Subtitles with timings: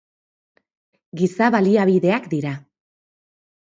[1.23, 2.59] Giza baliabideak dira.